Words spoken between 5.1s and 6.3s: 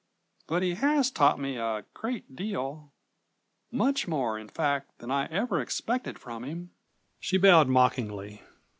I ever expected